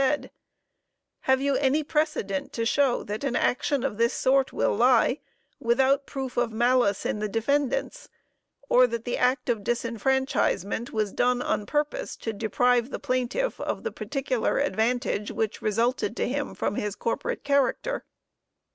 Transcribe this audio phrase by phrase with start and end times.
[0.03, 0.31] said:
[1.29, 5.19] "Have you any precedent to show that an action of this sort will lie,
[5.59, 8.09] without proof of malice in the defendants,
[8.67, 13.83] or that the act of disfranchisement was done on purpose to deprive the plaintiff of
[13.83, 18.03] the particular advantage which resulted to him from his corporate character?